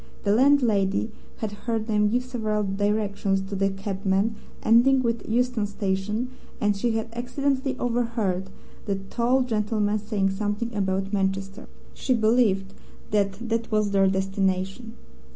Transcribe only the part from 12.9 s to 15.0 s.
that that was their destination.